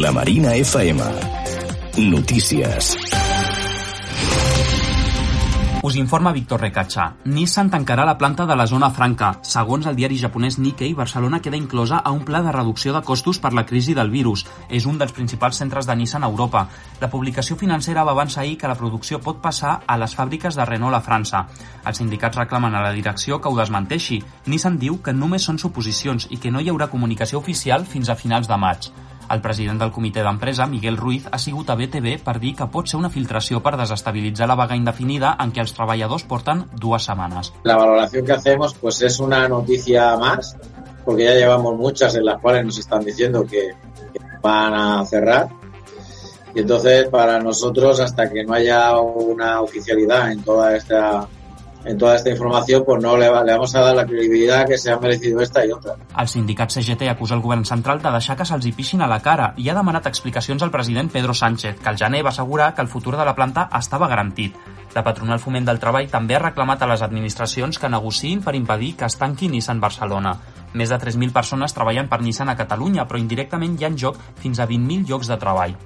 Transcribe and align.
La 0.00 0.10
Marina 0.10 0.54
FM. 0.54 1.02
Notícies. 1.98 2.96
Us 5.82 5.96
informa 5.96 6.32
Víctor 6.32 6.62
Recatxa. 6.62 7.10
Nissan 7.28 7.68
tancarà 7.68 8.06
la 8.08 8.16
planta 8.16 8.46
de 8.48 8.56
la 8.56 8.64
zona 8.70 8.88
franca. 8.88 9.34
Segons 9.44 9.84
el 9.90 9.98
diari 9.98 10.16
japonès 10.16 10.56
Nikkei, 10.56 10.94
Barcelona 10.96 11.42
queda 11.44 11.60
inclosa 11.60 11.98
a 11.98 12.14
un 12.16 12.24
pla 12.24 12.40
de 12.40 12.56
reducció 12.56 12.94
de 12.96 13.02
costos 13.04 13.38
per 13.38 13.52
la 13.52 13.66
crisi 13.66 13.92
del 13.92 14.08
virus. 14.08 14.46
És 14.70 14.88
un 14.88 14.96
dels 14.96 15.12
principals 15.12 15.60
centres 15.60 15.84
de 15.84 15.98
Nissan 16.00 16.24
a 16.24 16.32
Europa. 16.32 16.64
La 17.04 17.12
publicació 17.12 17.60
financera 17.60 18.08
va 18.08 18.16
avançar 18.16 18.46
ahir 18.46 18.56
que 18.56 18.72
la 18.72 18.80
producció 18.80 19.20
pot 19.20 19.44
passar 19.44 19.82
a 19.86 20.00
les 20.00 20.16
fàbriques 20.16 20.56
de 20.56 20.64
Renault 20.64 20.96
a 20.96 21.04
França. 21.04 21.44
Els 21.84 22.00
sindicats 22.00 22.40
reclamen 22.40 22.72
a 22.72 22.80
la 22.80 22.96
direcció 22.96 23.42
que 23.42 23.52
ho 23.52 23.60
desmenteixi. 23.60 24.22
Nissan 24.46 24.80
diu 24.80 25.02
que 25.04 25.12
només 25.12 25.44
són 25.44 25.60
suposicions 25.60 26.30
i 26.30 26.40
que 26.40 26.50
no 26.50 26.64
hi 26.64 26.72
haurà 26.72 26.88
comunicació 26.88 27.44
oficial 27.44 27.84
fins 27.84 28.08
a 28.08 28.16
finals 28.16 28.48
de 28.48 28.56
maig. 28.56 28.94
El 29.30 29.40
president 29.40 29.78
del 29.80 29.92
comitè 29.92 30.22
d'empresa, 30.24 30.66
Miguel 30.66 30.96
Ruiz, 30.96 31.28
ha 31.30 31.38
sigut 31.38 31.70
a 31.70 31.76
BTV 31.78 32.18
per 32.24 32.38
dir 32.42 32.54
que 32.58 32.68
pot 32.72 32.90
ser 32.90 32.98
una 32.98 33.10
filtració 33.12 33.62
per 33.64 33.76
desestabilitzar 33.80 34.48
la 34.50 34.56
vaga 34.58 34.76
indefinida 34.76 35.36
en 35.40 35.52
què 35.52 35.62
els 35.64 35.72
treballadors 35.76 36.26
porten 36.28 36.66
dues 36.74 37.06
setmanes. 37.08 37.52
La 37.64 37.76
valoración 37.76 38.26
que 38.26 38.32
hacemos 38.32 38.74
pues 38.74 39.00
es 39.02 39.20
una 39.20 39.46
noticia 39.48 40.16
más, 40.16 40.56
porque 41.04 41.24
ya 41.24 41.34
llevamos 41.34 41.76
muchas 41.76 42.14
en 42.14 42.24
las 42.24 42.40
cuales 42.40 42.64
nos 42.66 42.78
están 42.78 43.04
diciendo 43.04 43.44
que, 43.44 43.70
que 44.12 44.20
van 44.42 44.74
a 44.74 45.04
cerrar. 45.06 45.48
Y 46.54 46.60
entonces 46.60 47.08
para 47.08 47.40
nosotros, 47.40 48.00
hasta 48.00 48.28
que 48.30 48.44
no 48.44 48.52
haya 48.52 48.98
una 48.98 49.60
oficialidad 49.62 50.32
en 50.32 50.42
toda 50.42 50.76
esta 50.76 51.26
en 51.84 51.98
toda 51.98 52.16
esta 52.16 52.30
información, 52.30 52.82
pues 52.84 53.02
no 53.02 53.16
le, 53.16 53.26
le 53.26 53.52
vamos 53.52 53.74
a 53.74 53.80
dar 53.80 53.94
la 53.94 54.06
credibilidad 54.06 54.66
que 54.66 54.78
se 54.78 54.90
ha 54.90 54.98
merecido 54.98 55.40
esta 55.40 55.64
y 55.64 55.72
otra. 55.72 55.96
El 56.18 56.28
sindicat 56.28 56.70
CGT 56.70 57.08
acusa 57.08 57.34
el 57.34 57.40
govern 57.40 57.64
central 57.64 58.02
de 58.02 58.10
deixar 58.10 58.36
que 58.36 58.46
se'ls 58.46 58.66
hi 58.66 58.72
pixin 58.72 59.02
a 59.02 59.08
la 59.10 59.20
cara 59.20 59.52
i 59.56 59.68
ha 59.68 59.74
demanat 59.74 60.06
explicacions 60.06 60.62
al 60.62 60.70
president 60.70 61.10
Pedro 61.12 61.34
Sánchez, 61.34 61.80
que 61.80 61.88
al 61.88 61.98
gener 61.98 62.24
va 62.24 62.30
assegurar 62.30 62.74
que 62.74 62.82
el 62.82 62.88
futur 62.88 63.16
de 63.16 63.24
la 63.24 63.34
planta 63.34 63.68
estava 63.78 64.08
garantit. 64.08 64.56
La 64.94 65.02
patronal 65.02 65.40
Foment 65.40 65.64
del 65.64 65.80
Treball 65.80 66.10
també 66.12 66.36
ha 66.36 66.42
reclamat 66.42 66.82
a 66.82 66.88
les 66.90 67.02
administracions 67.02 67.78
que 67.80 67.88
negociïn 67.88 68.42
per 68.44 68.54
impedir 68.58 68.92
que 68.96 69.08
es 69.08 69.16
tanqui 69.16 69.48
Nissan 69.48 69.80
Barcelona. 69.80 70.36
Més 70.74 70.92
de 70.92 70.98
3.000 71.00 71.32
persones 71.32 71.72
treballen 71.76 72.08
per 72.08 72.20
Nissan 72.20 72.52
a 72.52 72.56
Catalunya, 72.56 73.08
però 73.08 73.20
indirectament 73.20 73.78
hi 73.78 73.84
ha 73.84 73.92
en 73.92 73.98
joc 74.04 74.20
fins 74.44 74.60
a 74.60 74.68
20.000 74.68 75.08
llocs 75.08 75.32
de 75.32 75.40
treball. 75.40 75.76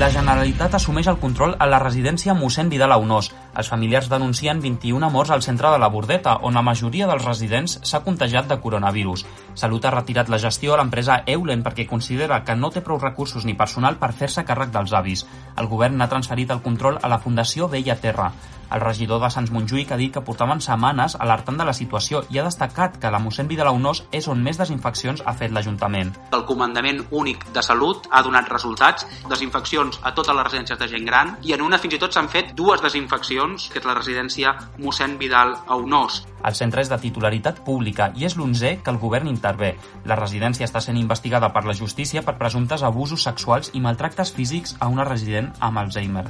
La 0.00 0.08
Generalitat 0.08 0.72
assumeix 0.78 1.10
el 1.10 1.18
control 1.20 1.50
a 1.60 1.66
la 1.68 1.78
residència 1.82 2.32
mossèn 2.32 2.70
Vidal 2.72 2.94
Aunós. 2.94 3.26
Els 3.60 3.68
familiars 3.68 4.06
denuncien 4.08 4.62
21 4.62 5.10
morts 5.12 5.32
al 5.34 5.42
centre 5.44 5.68
de 5.74 5.80
la 5.82 5.90
Bordeta, 5.92 6.38
on 6.48 6.56
la 6.56 6.62
majoria 6.64 7.08
dels 7.10 7.26
residents 7.26 7.74
s'ha 7.90 8.00
contagiat 8.06 8.48
de 8.48 8.56
coronavirus. 8.62 9.26
Salut 9.62 9.84
ha 9.84 9.92
retirat 9.92 10.32
la 10.32 10.38
gestió 10.40 10.72
a 10.72 10.78
l'empresa 10.80 11.18
Eulen 11.26 11.60
perquè 11.66 11.84
considera 11.90 12.38
que 12.46 12.56
no 12.56 12.70
té 12.72 12.80
prou 12.86 13.02
recursos 13.02 13.44
ni 13.44 13.52
personal 13.58 14.00
per 14.00 14.14
fer-se 14.22 14.46
càrrec 14.48 14.72
dels 14.72 14.96
avis. 14.96 15.26
El 15.60 15.68
govern 15.68 16.00
ha 16.00 16.08
transferit 16.08 16.56
el 16.56 16.64
control 16.64 16.96
a 17.02 17.12
la 17.12 17.20
Fundació 17.20 17.68
Vella 17.68 18.00
Terra. 18.00 18.30
El 18.70 18.80
regidor 18.80 19.18
de 19.18 19.28
Sants 19.34 19.50
Montjuïc 19.50 19.90
ha 19.90 19.98
dit 19.98 20.12
que 20.14 20.22
portaven 20.22 20.60
setmanes 20.62 21.16
alertant 21.18 21.56
de 21.58 21.64
la 21.66 21.74
situació 21.74 22.20
i 22.30 22.38
ha 22.38 22.44
destacat 22.46 23.00
que 23.02 23.10
la 23.10 23.18
mossèn 23.18 23.48
Vidalaunós 23.50 24.04
és 24.14 24.28
on 24.30 24.44
més 24.46 24.60
desinfeccions 24.60 25.24
ha 25.26 25.34
fet 25.34 25.50
l'Ajuntament. 25.50 26.12
El 26.36 26.44
Comandament 26.46 27.02
Únic 27.10 27.48
de 27.50 27.64
Salut 27.66 28.06
ha 28.10 28.22
donat 28.22 28.46
resultats, 28.52 29.08
desinfeccions 29.32 29.89
a 30.02 30.12
totes 30.14 30.36
les 30.36 30.46
residències 30.46 30.78
de 30.78 30.88
gent 30.90 31.06
gran 31.08 31.32
i 31.42 31.54
en 31.56 31.64
una 31.66 31.78
fins 31.82 31.96
i 31.96 32.00
tot 32.02 32.14
s'han 32.14 32.30
fet 32.30 32.52
dues 32.58 32.82
desinfeccions, 32.84 33.68
que 33.72 33.80
és 33.82 33.88
la 33.88 33.96
residència 33.98 34.54
mossèn 34.78 35.16
Vidal 35.18 35.56
Aunós. 35.66 36.22
El 36.46 36.56
centre 36.56 36.84
és 36.84 36.92
de 36.92 37.00
titularitat 37.00 37.60
pública 37.66 38.12
i 38.16 38.24
és 38.28 38.36
l'onzè 38.38 38.76
que 38.84 38.94
el 38.94 39.00
govern 39.02 39.28
intervé. 39.28 39.74
La 40.06 40.18
residència 40.20 40.68
està 40.68 40.80
sent 40.84 41.00
investigada 41.00 41.50
per 41.52 41.66
la 41.66 41.76
justícia 41.76 42.22
per 42.22 42.38
presumptes 42.38 42.86
abusos 42.86 43.26
sexuals 43.26 43.74
i 43.74 43.82
maltractes 43.84 44.32
físics 44.36 44.76
a 44.80 44.88
una 44.88 45.08
resident 45.08 45.52
amb 45.60 45.84
Alzheimer. 45.84 46.28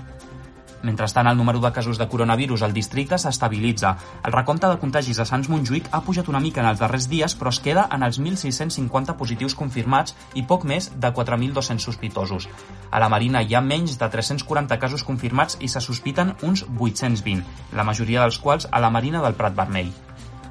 Mentrestant, 0.82 1.28
el 1.28 1.36
número 1.36 1.60
de 1.60 1.72
casos 1.72 1.98
de 1.98 2.08
coronavirus 2.08 2.62
al 2.62 2.72
districte 2.72 3.18
s'estabilitza. 3.18 3.96
El 4.24 4.32
recompte 4.32 4.68
de 4.70 4.78
contagis 4.80 5.20
a 5.20 5.26
Sants 5.28 5.50
Montjuïc 5.52 5.90
ha 5.92 6.00
pujat 6.06 6.28
una 6.32 6.40
mica 6.40 6.62
en 6.62 6.70
els 6.70 6.80
darrers 6.80 7.08
dies, 7.10 7.36
però 7.36 7.52
es 7.52 7.60
queda 7.60 7.86
en 7.92 8.02
els 8.06 8.20
1.650 8.20 9.16
positius 9.20 9.54
confirmats 9.54 10.16
i 10.34 10.46
poc 10.48 10.64
més 10.64 10.90
de 10.96 11.12
4.200 11.12 11.84
sospitosos. 11.84 12.48
A 12.90 12.98
la 12.98 13.10
Marina 13.12 13.42
hi 13.42 13.54
ha 13.54 13.60
menys 13.64 13.98
de 14.00 14.08
340 14.08 14.78
casos 14.80 15.04
confirmats 15.04 15.58
i 15.60 15.68
se 15.68 15.84
sospiten 15.84 16.34
uns 16.42 16.64
820, 16.78 17.44
la 17.76 17.84
majoria 17.84 18.24
dels 18.24 18.40
quals 18.40 18.70
a 18.70 18.80
la 18.80 18.90
Marina 18.90 19.20
del 19.20 19.36
Prat 19.36 19.56
Vermell. 19.56 19.92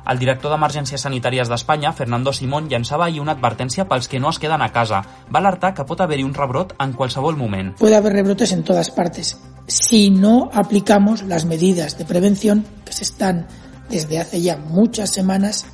El 0.10 0.18
director 0.18 0.50
d'Emergències 0.50 1.04
Sanitàries 1.06 1.50
d'Espanya, 1.52 1.92
Fernando 1.94 2.32
Simón, 2.34 2.66
llançava 2.72 3.06
ahir 3.06 3.20
una 3.22 3.36
advertència 3.38 3.86
pels 3.86 4.08
que 4.10 4.20
no 4.20 4.32
es 4.34 4.40
queden 4.42 4.64
a 4.66 4.72
casa. 4.74 5.04
Va 5.30 5.38
alertar 5.38 5.76
que 5.78 5.86
pot 5.86 6.02
haver-hi 6.02 6.26
un 6.26 6.34
rebrot 6.34 6.74
en 6.82 6.96
qualsevol 6.98 7.38
moment. 7.38 7.76
Puede 7.78 7.96
haber 7.96 8.14
rebrotes 8.14 8.52
en 8.52 8.64
todas 8.64 8.90
partes 8.90 9.38
si 9.70 10.10
no 10.10 10.50
aplicamos 10.52 11.22
las 11.24 11.46
medidas 11.46 11.98
de 11.98 12.06
prevención 12.06 12.66
que 12.86 12.94
se 12.94 13.04
están 13.04 13.46
desde 13.90 14.20
hace 14.20 14.42
ya 14.42 14.58
muchas 14.58 15.12
semanas 15.12 15.68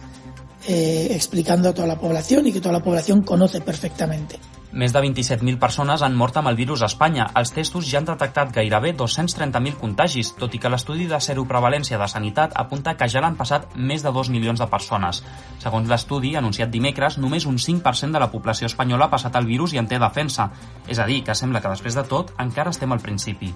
eh, 0.67 1.07
explicando 1.12 1.69
a 1.69 1.73
toda 1.73 1.88
la 1.88 2.00
población 2.00 2.46
y 2.47 2.52
que 2.52 2.59
toda 2.59 2.73
la 2.73 2.84
población 2.84 3.22
conoce 3.22 3.62
perfectamente. 3.62 4.38
Més 4.75 4.91
de 4.91 5.00
27.000 5.00 5.56
persones 5.56 6.02
han 6.03 6.18
mort 6.19 6.36
amb 6.36 6.50
el 6.50 6.58
virus 6.59 6.81
a 6.84 6.90
Espanya. 6.91 7.30
Els 7.40 7.53
testos 7.56 7.86
ja 7.88 8.02
han 8.02 8.08
detectat 8.09 8.50
gairebé 8.58 8.90
230.000 9.00 9.78
contagis, 9.80 10.34
tot 10.36 10.52
i 10.52 10.59
que 10.59 10.72
l'estudi 10.74 11.06
de 11.08 11.19
seroprevalència 11.24 11.96
de 12.02 12.09
Sanitat 12.12 12.58
apunta 12.59 12.97
que 13.00 13.08
ja 13.08 13.22
l'han 13.24 13.38
passat 13.40 13.69
més 13.78 14.03
de 14.03 14.12
2 14.12 14.34
milions 14.35 14.59
de 14.59 14.68
persones. 14.68 15.22
Segons 15.64 15.88
l'estudi, 15.88 16.34
anunciat 16.35 16.74
dimecres, 16.74 17.16
només 17.24 17.47
un 17.47 17.56
5% 17.56 18.12
de 18.12 18.19
la 18.19 18.28
població 18.34 18.68
espanyola 18.68 19.08
ha 19.08 19.14
passat 19.16 19.40
el 19.40 19.47
virus 19.47 19.72
i 19.72 19.80
en 19.80 19.88
té 19.88 19.96
defensa. 19.96 20.50
És 20.91 21.00
a 21.00 21.08
dir, 21.08 21.22
que 21.24 21.40
sembla 21.40 21.64
que 21.64 21.72
després 21.72 21.96
de 21.96 22.03
tot 22.12 22.35
encara 22.35 22.75
estem 22.75 22.91
al 22.91 23.00
principi. 23.00 23.53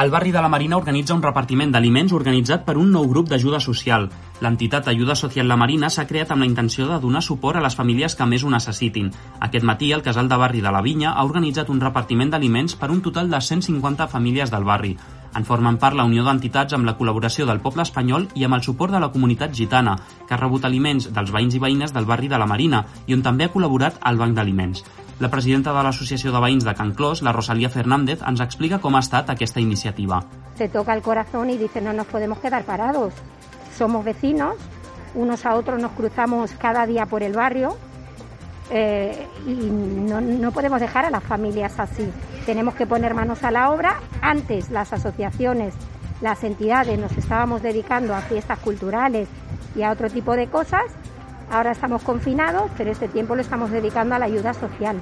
El 0.00 0.08
barri 0.08 0.32
de 0.32 0.40
la 0.40 0.48
Marina 0.48 0.80
organitza 0.80 1.12
un 1.12 1.20
repartiment 1.20 1.74
d'aliments 1.74 2.16
organitzat 2.16 2.64
per 2.64 2.78
un 2.80 2.88
nou 2.96 3.04
grup 3.12 3.28
d'ajuda 3.28 3.60
social. 3.60 4.08
L'entitat 4.40 4.86
Ajuda 4.88 5.14
Social 5.20 5.48
La 5.48 5.56
Marina 5.60 5.90
s'ha 5.92 6.06
creat 6.08 6.30
amb 6.32 6.40
la 6.40 6.46
intenció 6.48 6.86
de 6.88 6.98
donar 7.00 7.20
suport 7.20 7.58
a 7.60 7.62
les 7.64 7.74
famílies 7.76 8.14
que 8.16 8.26
més 8.26 8.44
ho 8.44 8.50
necessitin. 8.52 9.10
Aquest 9.46 9.66
matí, 9.68 9.90
el 9.92 10.02
casal 10.02 10.30
de 10.32 10.38
barri 10.40 10.62
de 10.64 10.72
la 10.72 10.80
Vinya 10.80 11.12
ha 11.12 11.24
organitzat 11.28 11.68
un 11.68 11.80
repartiment 11.80 12.32
d'aliments 12.32 12.76
per 12.80 12.88
un 12.90 13.02
total 13.04 13.28
de 13.28 13.40
150 13.40 14.08
famílies 14.08 14.50
del 14.50 14.64
barri. 14.64 14.94
En 15.36 15.44
formen 15.44 15.76
part 15.78 15.94
la 15.94 16.06
Unió 16.08 16.24
d'Entitats 16.24 16.72
amb 16.74 16.88
la 16.88 16.96
col·laboració 16.98 17.44
del 17.46 17.60
poble 17.60 17.84
espanyol 17.84 18.30
i 18.34 18.46
amb 18.48 18.56
el 18.56 18.64
suport 18.64 18.96
de 18.96 19.00
la 19.04 19.10
comunitat 19.12 19.52
gitana, 19.54 19.98
que 20.26 20.34
ha 20.34 20.40
rebut 20.40 20.64
aliments 20.64 21.10
dels 21.12 21.30
veïns 21.36 21.54
i 21.54 21.60
veïnes 21.62 21.92
del 21.92 22.08
barri 22.08 22.32
de 22.32 22.40
la 22.40 22.48
Marina 22.48 22.86
i 23.06 23.14
on 23.14 23.22
també 23.22 23.44
ha 23.44 23.52
col·laborat 23.52 24.00
el 24.08 24.18
Banc 24.18 24.34
d'Aliments. 24.34 24.82
La 25.20 25.28
presidenta 25.28 25.74
de 25.76 25.82
l'Associació 25.84 26.32
de 26.32 26.40
Veïns 26.40 26.64
de 26.64 26.72
Can 26.74 26.94
Clos, 26.96 27.20
la 27.20 27.34
Rosalía 27.36 27.68
Fernández, 27.68 28.22
ens 28.26 28.40
explica 28.40 28.80
com 28.80 28.96
ha 28.96 29.04
estat 29.04 29.28
aquesta 29.28 29.60
iniciativa. 29.60 30.22
Se 30.56 30.68
toca 30.68 30.94
el 30.94 31.02
corazón 31.02 31.50
y 31.50 31.58
dice 31.58 31.82
no 31.82 31.92
nos 31.92 32.06
podemos 32.06 32.38
quedar 32.38 32.64
parados. 32.64 33.12
Somos 33.80 34.04
vecinos, 34.04 34.56
unos 35.14 35.46
a 35.46 35.54
otros 35.54 35.80
nos 35.80 35.92
cruzamos 35.92 36.50
cada 36.58 36.84
día 36.84 37.06
por 37.06 37.22
el 37.22 37.32
barrio 37.32 37.78
eh, 38.70 39.26
y 39.46 39.54
no, 39.54 40.20
no 40.20 40.52
podemos 40.52 40.82
dejar 40.82 41.06
a 41.06 41.10
las 41.10 41.24
familias 41.24 41.80
así. 41.80 42.06
Tenemos 42.44 42.74
que 42.74 42.86
poner 42.86 43.14
manos 43.14 43.42
a 43.42 43.50
la 43.50 43.70
obra. 43.70 43.96
Antes 44.20 44.68
las 44.68 44.92
asociaciones, 44.92 45.72
las 46.20 46.44
entidades 46.44 46.98
nos 46.98 47.16
estábamos 47.16 47.62
dedicando 47.62 48.14
a 48.14 48.20
fiestas 48.20 48.58
culturales 48.58 49.28
y 49.74 49.80
a 49.80 49.92
otro 49.92 50.10
tipo 50.10 50.36
de 50.36 50.46
cosas. 50.48 50.84
Ahora 51.50 51.70
estamos 51.70 52.02
confinados, 52.02 52.70
pero 52.76 52.90
este 52.90 53.08
tiempo 53.08 53.34
lo 53.34 53.40
estamos 53.40 53.70
dedicando 53.70 54.14
a 54.14 54.18
la 54.18 54.26
ayuda 54.26 54.52
social. 54.52 55.00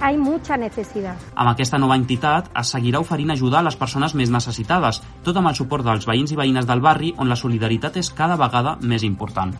Hay 0.00 0.16
mucha 0.18 0.56
necesidad. 0.56 1.16
Amb 1.34 1.50
aquesta 1.52 1.78
nova 1.78 1.96
entitat 1.96 2.50
es 2.60 2.72
seguirà 2.74 3.00
oferint 3.00 3.32
ajudar 3.34 3.62
a 3.62 3.68
les 3.68 3.76
persones 3.76 4.14
més 4.14 4.32
necessitades, 4.32 5.00
tot 5.24 5.36
amb 5.36 5.52
el 5.52 5.56
suport 5.58 5.86
dels 5.86 6.06
veïns 6.08 6.34
i 6.34 6.40
veïnes 6.40 6.66
del 6.66 6.82
barri 6.84 7.14
on 7.18 7.30
la 7.30 7.38
solidaritat 7.38 7.96
és 8.02 8.10
cada 8.10 8.36
vegada 8.40 8.76
més 8.82 9.06
important. 9.06 9.54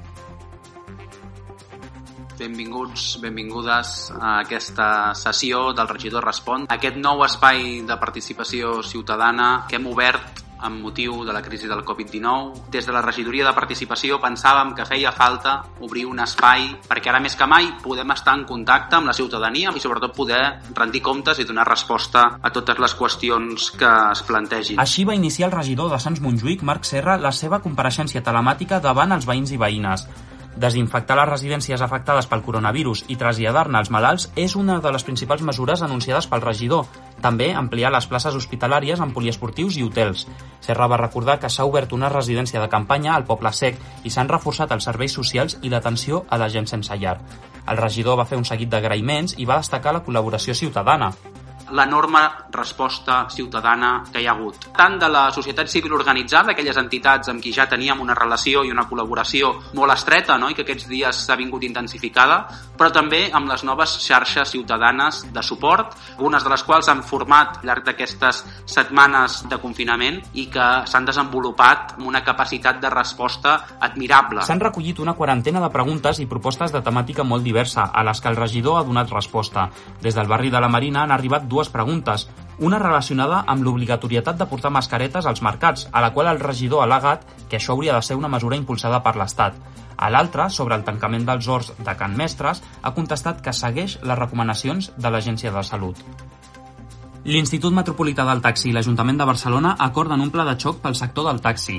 Benvinguts, 2.35 3.21
benvingudes 3.23 3.91
a 4.19 4.41
aquesta 4.41 4.89
sessió 5.15 5.69
del 5.73 5.87
regidor 5.89 6.27
Respon, 6.27 6.67
aquest 6.69 6.99
nou 6.99 7.23
espai 7.23 7.85
de 7.87 7.97
participació 8.01 8.81
ciutadana 8.83 9.69
que 9.71 9.79
hem 9.79 9.87
obert 9.87 10.34
amb 10.65 10.81
motiu 10.83 11.23
de 11.25 11.33
la 11.33 11.43
crisi 11.45 11.69
del 11.69 11.85
Covid-19. 11.85 12.71
Des 12.73 12.87
de 12.87 12.93
la 12.93 13.03
regidoria 13.05 13.47
de 13.47 13.55
participació 13.55 14.19
pensàvem 14.23 14.73
que 14.75 14.87
feia 14.89 15.13
falta 15.13 15.57
obrir 15.85 16.07
un 16.09 16.21
espai 16.25 16.71
perquè 16.89 17.13
ara 17.13 17.21
més 17.21 17.37
que 17.37 17.49
mai 17.49 17.71
podem 17.85 18.11
estar 18.17 18.35
en 18.39 18.47
contacte 18.49 18.99
amb 18.99 19.11
la 19.11 19.17
ciutadania 19.17 19.73
i 19.75 19.83
sobretot 19.83 20.17
poder 20.17 20.43
rendir 20.75 21.03
comptes 21.05 21.39
i 21.39 21.49
donar 21.49 21.69
resposta 21.69 22.27
a 22.41 22.51
totes 22.51 22.81
les 22.81 22.97
qüestions 22.97 23.71
que 23.79 23.95
es 24.11 24.23
plantegin. 24.27 24.81
Així 24.81 25.05
va 25.05 25.15
iniciar 25.15 25.51
el 25.51 25.59
regidor 25.59 25.93
de 25.93 26.01
Sants 26.01 26.23
Montjuïc, 26.25 26.65
Marc 26.65 26.89
Serra, 26.89 27.19
la 27.21 27.33
seva 27.33 27.61
compareixença 27.61 28.25
telemàtica 28.25 28.81
davant 28.81 29.13
els 29.13 29.29
veïns 29.29 29.53
i 29.53 29.61
veïnes. 29.61 30.09
Desinfectar 30.55 31.17
les 31.19 31.29
residències 31.29 31.83
afectades 31.83 32.29
pel 32.31 32.43
coronavirus 32.47 33.05
i 33.11 33.17
traslladar-ne 33.19 33.81
els 33.81 33.91
malalts 33.91 34.29
és 34.39 34.55
una 34.55 34.79
de 34.85 34.93
les 34.95 35.05
principals 35.07 35.43
mesures 35.43 35.83
anunciades 35.83 36.29
pel 36.31 36.45
regidor. 36.45 36.87
També 37.25 37.51
ampliar 37.59 37.91
les 37.91 38.07
places 38.07 38.39
hospitalàries 38.39 39.03
en 39.03 39.11
poliesportius 39.17 39.81
i 39.81 39.83
hotels. 39.83 40.29
Serra 40.63 40.87
va 40.87 41.01
recordar 41.03 41.41
que 41.43 41.51
s'ha 41.51 41.67
obert 41.67 41.93
una 41.93 42.13
residència 42.13 42.63
de 42.63 42.71
campanya 42.71 43.17
al 43.17 43.27
Poble 43.27 43.51
Sec 43.53 43.81
i 44.05 44.15
s'han 44.15 44.31
reforçat 44.31 44.71
els 44.71 44.87
serveis 44.87 45.19
socials 45.19 45.59
i 45.63 45.75
l'atenció 45.75 46.25
a 46.31 46.39
la 46.39 46.49
gent 46.49 46.71
sense 46.71 46.95
llar. 47.03 47.19
El 47.67 47.81
regidor 47.81 48.21
va 48.21 48.29
fer 48.29 48.39
un 48.39 48.47
seguit 48.47 48.71
d'agraïments 48.71 49.35
i 49.39 49.49
va 49.49 49.59
destacar 49.59 49.97
la 49.97 50.05
col·laboració 50.07 50.55
ciutadana 50.55 51.11
l'enorme 51.71 52.21
resposta 52.51 53.27
ciutadana 53.31 54.05
que 54.13 54.21
hi 54.23 54.27
ha 54.27 54.35
hagut. 54.35 54.69
Tant 54.77 54.99
de 55.01 55.09
la 55.09 55.31
societat 55.33 55.69
civil 55.71 55.95
organitzada, 55.97 56.53
aquelles 56.53 56.77
entitats 56.77 57.31
amb 57.33 57.43
qui 57.43 57.53
ja 57.53 57.69
teníem 57.71 58.01
una 58.01 58.15
relació 58.15 58.65
i 58.65 58.73
una 58.73 58.87
col·laboració 58.89 59.53
molt 59.75 59.95
estreta 59.95 60.37
no? 60.39 60.51
i 60.51 60.55
que 60.55 60.65
aquests 60.67 60.89
dies 60.91 61.25
s'ha 61.27 61.37
vingut 61.37 61.65
intensificada, 61.65 62.45
però 62.77 62.91
també 62.93 63.29
amb 63.33 63.49
les 63.51 63.65
noves 63.65 63.97
xarxes 64.05 64.51
ciutadanes 64.51 65.23
de 65.33 65.43
suport, 65.43 65.95
algunes 66.19 66.45
de 66.45 66.53
les 66.53 66.65
quals 66.67 66.89
han 66.89 67.03
format 67.03 67.59
al 67.61 67.69
llarg 67.71 67.85
d'aquestes 67.89 68.43
setmanes 68.67 69.43
de 69.51 69.59
confinament 69.63 70.21
i 70.35 70.47
que 70.53 70.69
s'han 70.91 71.09
desenvolupat 71.09 71.97
amb 71.99 72.09
una 72.11 72.23
capacitat 72.25 72.81
de 72.83 72.91
resposta 72.93 73.57
admirable. 73.81 74.45
S'han 74.45 74.63
recollit 74.63 75.01
una 75.01 75.15
quarantena 75.15 75.63
de 75.63 75.71
preguntes 75.73 76.21
i 76.21 76.29
propostes 76.31 76.73
de 76.75 76.83
temàtica 76.85 77.25
molt 77.25 77.45
diversa, 77.45 77.89
a 77.93 78.05
les 78.05 78.21
que 78.21 78.31
el 78.31 78.39
regidor 78.39 78.79
ha 78.81 78.87
donat 78.87 79.11
resposta. 79.11 79.69
Des 80.03 80.15
del 80.15 80.29
barri 80.31 80.51
de 80.51 80.61
la 80.61 80.69
Marina 80.69 81.05
han 81.05 81.15
arribat 81.15 81.49
dues 81.55 81.71
preguntes, 81.71 82.27
una 82.59 82.79
relacionada 82.83 83.45
amb 83.51 83.63
l'obligatorietat 83.67 84.39
de 84.39 84.47
portar 84.51 84.73
mascaretes 84.75 85.27
als 85.27 85.43
mercats, 85.43 85.89
a 85.93 86.03
la 86.03 86.11
qual 86.15 86.31
el 86.31 86.43
regidor 86.43 86.83
ha 86.83 86.89
al·legat 86.89 87.25
que 87.49 87.59
això 87.59 87.75
hauria 87.75 87.95
de 87.95 88.03
ser 88.03 88.19
una 88.19 88.31
mesura 88.31 88.59
impulsada 88.59 89.03
per 89.03 89.15
l'Estat. 89.17 89.57
A 89.97 90.11
l'altra, 90.11 90.49
sobre 90.51 90.75
el 90.75 90.85
tancament 90.87 91.27
dels 91.27 91.49
horts 91.49 91.73
de 91.79 91.97
Can 91.99 92.17
Mestres, 92.19 92.63
ha 92.83 92.95
contestat 92.95 93.43
que 93.43 93.55
segueix 93.55 94.01
les 94.03 94.19
recomanacions 94.19 94.91
de 94.97 95.11
l'Agència 95.11 95.53
de 95.55 95.63
Salut. 95.63 96.01
L'Institut 97.25 97.73
Metropolità 97.73 98.27
del 98.29 98.43
Taxi 98.45 98.69
i 98.69 98.75
l'Ajuntament 98.77 99.21
de 99.21 99.29
Barcelona 99.31 99.77
acorden 99.81 100.21
un 100.21 100.33
pla 100.35 100.45
de 100.45 100.59
xoc 100.61 100.83
pel 100.83 100.99
sector 100.99 101.31
del 101.31 101.41
taxi. 101.41 101.79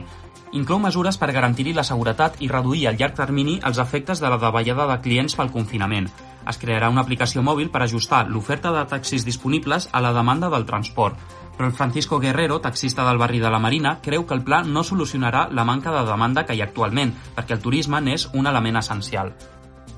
Inclou 0.56 0.80
mesures 0.80 1.20
per 1.22 1.34
garantir-hi 1.36 1.76
la 1.76 1.84
seguretat 1.84 2.40
i 2.42 2.50
reduir 2.50 2.88
a 2.88 2.96
llarg 2.96 3.20
termini 3.20 3.60
els 3.68 3.82
efectes 3.84 4.24
de 4.24 4.32
la 4.32 4.40
davallada 4.42 4.88
de 4.90 5.02
clients 5.04 5.36
pel 5.36 5.52
confinament 5.52 6.10
es 6.50 6.60
crearà 6.62 6.90
una 6.94 7.02
aplicació 7.06 7.44
mòbil 7.46 7.72
per 7.74 7.82
ajustar 7.86 8.26
l'oferta 8.30 8.72
de 8.76 8.86
taxis 8.92 9.26
disponibles 9.26 9.90
a 9.92 10.02
la 10.02 10.14
demanda 10.14 10.50
del 10.54 10.66
transport. 10.66 11.18
Però 11.56 11.70
el 11.70 11.76
Francisco 11.76 12.20
Guerrero, 12.20 12.60
taxista 12.60 13.08
del 13.08 13.18
barri 13.18 13.40
de 13.40 13.50
la 13.50 13.60
Marina, 13.60 13.98
creu 14.04 14.26
que 14.28 14.36
el 14.36 14.44
pla 14.44 14.62
no 14.64 14.84
solucionarà 14.84 15.48
la 15.52 15.64
manca 15.64 15.96
de 15.96 16.06
demanda 16.10 16.46
que 16.46 16.56
hi 16.56 16.62
ha 16.62 16.70
actualment, 16.72 17.16
perquè 17.36 17.56
el 17.56 17.64
turisme 17.64 18.02
n'és 18.02 18.30
un 18.34 18.48
element 18.52 18.84
essencial. 18.84 19.32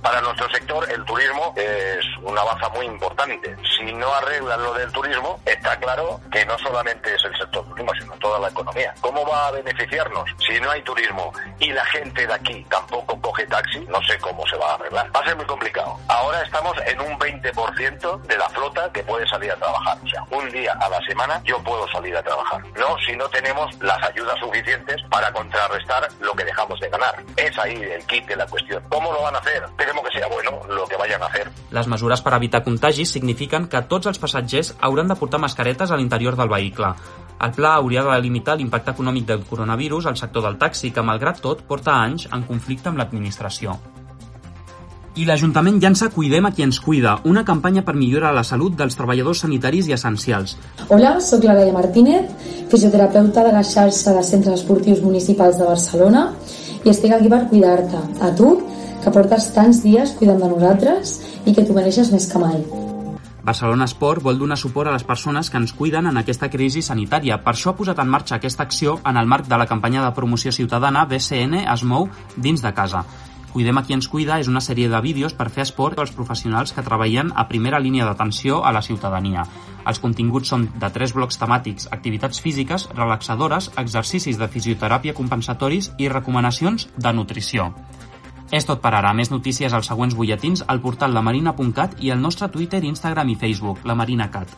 Para 0.08 0.22
nuestro 0.22 0.50
sector 0.52 0.90
el 0.90 1.04
turismo 1.04 1.54
es 1.58 2.06
una 2.22 2.42
baza 2.42 2.70
muy 2.70 2.86
importante. 2.86 3.58
Si 3.78 3.92
no 3.92 4.08
arreglan 4.14 4.64
lo 4.64 4.74
del 4.74 4.90
turismo, 4.94 5.38
está 5.46 5.78
claro 5.80 6.22
que 6.32 6.46
no 6.46 6.58
solamente 6.60 7.14
es 7.14 7.22
el 7.26 7.38
sector 7.38 7.66
turismo, 7.68 7.92
sino 8.00 8.14
toda 8.14 8.40
la 8.40 8.48
economía. 8.48 8.94
¿Cómo 9.02 9.26
va 9.28 9.50
a 9.50 9.52
beneficiarnos 9.52 10.30
si 10.48 10.62
no 10.62 10.72
hay 10.72 10.82
turismo 10.84 11.34
y 11.60 11.74
la 11.74 11.84
gente 11.88 12.26
de 12.26 12.34
aquí 12.34 12.66
tampoco 12.70 13.20
coge 13.20 13.46
taxi? 13.48 13.80
No 13.90 14.02
sé 14.04 14.18
cómo 14.20 14.48
se 14.48 14.56
va 14.56 14.72
a 14.72 14.76
arreglar. 14.76 15.14
Va 15.14 15.20
a 15.20 15.26
ser 15.26 15.36
muy 15.36 15.46
complicado. 15.46 16.00
Ahora 16.08 16.42
estamos 16.42 16.78
en 16.86 17.02
un 17.02 17.20
20% 17.20 18.22
de 18.22 18.38
la 18.38 18.48
flota 18.48 18.90
que 18.94 19.04
puede 19.04 19.28
salir 19.28 19.52
a 19.52 19.58
trabajar. 19.58 19.98
O 20.06 20.08
sea, 20.08 20.24
un 20.32 20.50
día 20.52 20.72
a 20.80 20.88
la 20.88 21.02
semana 21.02 21.42
yo 21.44 21.62
puedo 21.64 21.86
salir 21.92 22.16
a 22.16 22.24
trabajar. 22.24 22.64
No 22.78 22.98
si 23.06 23.14
no 23.18 23.28
tenemos 23.28 23.76
las 23.82 24.02
ayudas 24.04 24.40
suficientes 24.40 25.04
para 25.10 25.34
contrarrestar 25.34 26.08
lo 26.22 26.32
que 26.34 26.46
dejamos 26.46 26.80
de 26.80 26.88
ganar. 26.88 27.22
Es 27.36 27.60
ahí 27.60 27.76
el 27.76 28.06
kit 28.06 28.26
de 28.26 28.38
la 28.38 28.48
cuestión. 28.48 28.82
¿Cómo 28.88 29.12
lo 29.12 29.22
van 29.22 29.36
a 29.36 29.40
hacer? 29.40 29.64
Esperemos 29.64 29.98
que 30.08 30.20
sea 30.20 30.28
bueno 30.28 30.60
lo 30.74 30.86
que 30.88 30.98
vayan 30.98 31.22
a 31.24 31.28
hacer. 31.28 31.50
Les 31.72 31.88
mesures 31.88 32.22
per 32.22 32.34
evitar 32.38 32.64
contagis 32.64 33.12
signifiquen 33.12 33.68
que 33.68 33.84
tots 33.92 34.08
els 34.08 34.20
passatgers 34.20 34.74
hauran 34.80 35.08
de 35.08 35.16
portar 35.20 35.40
mascaretes 35.40 35.92
a 35.92 35.98
l'interior 35.98 36.38
del 36.40 36.50
vehicle. 36.50 36.94
El 37.44 37.52
pla 37.54 37.76
hauria 37.76 38.04
de 38.04 38.22
limitar 38.22 38.58
l'impacte 38.58 38.96
econòmic 38.96 39.28
del 39.28 39.46
coronavirus 39.46 40.08
al 40.08 40.18
sector 40.18 40.44
del 40.44 40.58
taxi, 40.58 40.92
que 40.92 41.04
malgrat 41.06 41.42
tot 41.42 41.62
porta 41.68 42.00
anys 42.02 42.28
en 42.32 42.48
conflicte 42.48 42.90
amb 42.90 42.98
l'administració. 42.98 43.78
I 45.18 45.26
l'Ajuntament 45.26 45.80
llança 45.82 46.12
Cuidem 46.14 46.46
a 46.46 46.52
qui 46.54 46.62
ens 46.62 46.78
cuida, 46.80 47.16
una 47.26 47.44
campanya 47.46 47.82
per 47.86 47.96
millorar 47.98 48.36
la 48.36 48.44
salut 48.46 48.76
dels 48.78 48.98
treballadors 48.98 49.42
sanitaris 49.46 49.88
i 49.90 49.96
essencials. 49.96 50.58
Hola, 50.94 51.16
sóc 51.26 51.46
la 51.46 51.56
Laia 51.58 51.74
Martínez, 51.74 52.30
fisioterapeuta 52.70 53.46
de 53.48 53.54
la 53.56 53.64
xarxa 53.66 54.14
de 54.14 54.24
centres 54.24 54.62
esportius 54.62 55.02
municipals 55.02 55.58
de 55.58 55.66
Barcelona 55.66 56.28
i 56.86 56.94
estic 56.94 57.16
aquí 57.18 57.34
per 57.34 57.48
cuidar-te, 57.50 58.04
a 58.22 58.30
tu 58.38 58.52
que 59.04 59.14
portes 59.14 59.52
tants 59.56 59.84
dies 59.86 60.14
cuidant 60.20 60.42
de 60.44 60.52
nosaltres 60.52 61.18
i 61.46 61.54
que 61.54 61.64
t'ho 61.64 61.76
mereixes 61.78 62.12
més 62.14 62.28
que 62.32 62.42
mai. 62.42 62.60
Barcelona 63.48 63.86
Esport 63.88 64.26
vol 64.26 64.42
donar 64.42 64.58
suport 64.60 64.90
a 64.90 64.94
les 64.96 65.06
persones 65.08 65.50
que 65.50 65.56
ens 65.56 65.72
cuiden 65.72 66.10
en 66.10 66.18
aquesta 66.20 66.50
crisi 66.52 66.82
sanitària. 66.84 67.38
Per 67.46 67.54
això 67.54 67.72
ha 67.72 67.78
posat 67.78 68.02
en 68.04 68.10
marxa 68.12 68.36
aquesta 68.36 68.66
acció 68.68 68.98
en 69.08 69.16
el 69.16 69.30
marc 69.32 69.48
de 69.48 69.60
la 69.62 69.70
campanya 69.70 70.04
de 70.04 70.12
promoció 70.18 70.52
ciutadana 70.52 71.06
BCN 71.08 71.64
es 71.64 71.84
mou 71.88 72.10
dins 72.36 72.66
de 72.66 72.74
casa. 72.76 73.06
Cuidem 73.54 73.80
a 73.80 73.86
qui 73.88 73.96
ens 73.96 74.10
cuida 74.12 74.36
és 74.42 74.50
una 74.52 74.60
sèrie 74.62 74.90
de 74.92 75.00
vídeos 75.02 75.34
per 75.34 75.48
fer 75.50 75.64
esport 75.64 75.98
als 75.98 76.12
professionals 76.12 76.76
que 76.76 76.84
treballen 76.84 77.32
a 77.34 77.48
primera 77.48 77.80
línia 77.80 78.06
d'atenció 78.06 78.60
a 78.68 78.74
la 78.76 78.84
ciutadania. 78.84 79.48
Els 79.88 80.04
continguts 80.04 80.52
són 80.52 80.68
de 80.76 80.90
tres 80.94 81.16
blocs 81.16 81.40
temàtics, 81.40 81.88
activitats 81.96 82.44
físiques, 82.44 82.90
relaxadores, 83.00 83.72
exercicis 83.80 84.38
de 84.38 84.52
fisioteràpia 84.52 85.16
compensatoris 85.16 85.94
i 85.98 86.12
recomanacions 86.12 86.90
de 86.98 87.16
nutrició. 87.16 87.72
És 88.52 88.66
tot 88.66 88.80
per 88.80 88.94
ara. 88.96 89.12
Més 89.14 89.32
notícies 89.34 89.74
als 89.74 89.90
següents 89.92 90.16
butlletins 90.16 90.64
al 90.68 90.80
portal 90.80 91.14
lamarina.cat 91.14 92.00
i 92.00 92.12
al 92.12 92.22
nostre 92.24 92.48
Twitter, 92.54 92.84
Instagram 92.84 93.36
i 93.36 93.36
Facebook, 93.36 93.84
la 93.84 93.96
Marina 93.96 94.32
Cat. 94.32 94.54